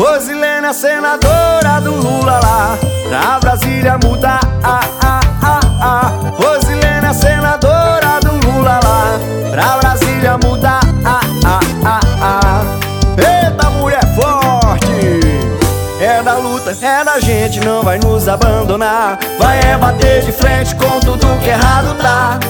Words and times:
Rosilena, 0.00 0.72
senadora 0.72 1.78
do 1.82 1.90
Lula 1.90 2.40
lá. 2.42 2.78
Pra 3.06 3.38
Brasília 3.38 3.98
mudar 4.02 4.40
ah, 4.64 4.80
ah, 5.02 5.20
ah, 5.42 5.60
ah. 5.78 6.12
Rosilena, 6.42 7.12
senadora 7.12 8.18
do 8.22 8.48
Lula 8.48 8.80
lá. 8.82 9.20
Pra 9.50 9.76
Brasília 9.76 10.38
mudar 10.38 10.80
ah, 11.04 11.20
ah, 11.44 11.60
ah, 11.84 12.00
ah. 12.22 12.62
Eita 13.18 13.68
mulher 13.72 14.00
forte. 14.14 15.20
É 16.00 16.22
da 16.22 16.38
luta, 16.38 16.74
é 16.80 17.04
da 17.04 17.20
gente, 17.20 17.60
não 17.60 17.82
vai 17.82 17.98
nos 17.98 18.26
abandonar. 18.26 19.18
Vai 19.38 19.60
é 19.60 19.76
bater 19.76 20.22
de 20.22 20.32
frente 20.32 20.74
com 20.76 20.98
tudo 21.00 21.26
que 21.42 21.50
errado 21.50 21.94
tá 21.98 22.49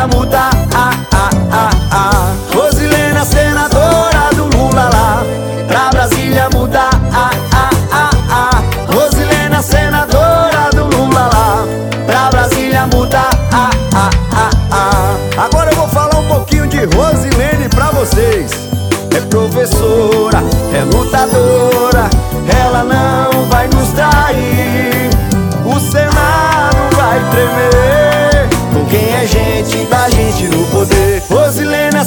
ia 0.00 0.06
mudar 0.06 0.50
ah, 0.74 0.92
ah, 1.12 1.30
ah, 1.52 1.70
ah. 1.92 2.34
Rosilena, 2.54 3.24
senadora 3.24 4.30
do 4.34 4.44
Lula 4.56 4.88
lá 4.92 5.22
Pra 5.68 5.90
Brasília 5.90 6.48
mudar 6.54 6.90
ah, 7.12 7.30
ah, 7.52 7.70
ah, 7.92 8.10
ah. 8.30 8.92
Rosilena, 8.92 9.62
senadora 9.62 10.70
do 10.72 10.84
Lula 10.84 11.28
lá 11.32 11.64
Pra 12.06 12.30
Brasília 12.30 12.86
mudar 12.86 13.30
ah, 13.52 13.70
ah, 13.94 14.10
ah, 14.32 14.50
ah. 14.72 15.44
Agora 15.44 15.70
eu 15.70 15.76
vou 15.76 15.88
falar 15.88 16.18
um 16.18 16.26
pouquinho 16.28 16.66
de 16.66 16.78
Rosilene 16.96 17.68
pra 17.68 17.90
vocês 17.90 18.52
É 19.14 19.20
professora, 19.20 20.38
é 20.72 20.84
luta. 20.84 21.09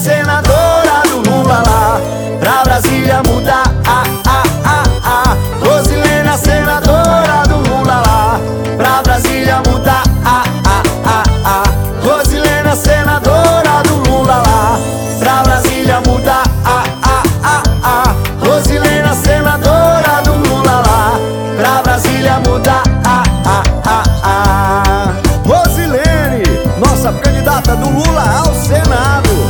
senadora 0.03 1.01
do 1.07 1.29
Lula 1.29 1.63
lá 1.65 2.01
Pra 2.39 2.63
Brasília 2.63 3.21
mudar 3.25 3.63
ah, 3.87 4.03
ah, 4.27 4.43
ah, 4.65 4.83
ah. 5.05 5.37
Rosilena, 5.65 6.37
senadora 6.37 7.43
do 7.47 7.57
Lula 7.69 8.01
lá 8.05 8.39
Pra 8.75 9.01
Brasília 9.01 9.61
mudar 9.65 10.03
ah, 10.25 10.43
ah, 10.65 10.83
ah, 11.05 11.23
ah. 11.45 11.63
Rosilena, 12.05 12.75
senadora 12.75 13.81
do 13.87 13.95
Lula 14.09 14.35
lá 14.45 14.77
Pra 15.19 15.43
Brasília 15.43 16.01
mudar 16.05 16.43
ah, 16.65 16.83
ah, 17.03 17.23
ah, 17.43 17.63
ah. 17.83 18.15
Rosilena, 18.45 19.13
senadora 19.13 20.21
do 20.25 20.33
Lula 20.33 20.83
lá 20.85 21.19
Pra 21.57 21.81
Brasília 21.81 22.39
mudar 22.41 22.83
ah, 23.05 23.23
ah, 23.45 23.63
ah, 23.85 24.03
ah. 24.23 25.13
Rosilene, 25.45 26.43
nossa 26.77 27.13
candidata 27.13 27.73
do 27.77 27.89
Lula 27.89 28.23
ao 28.39 28.53
Senado 28.53 29.42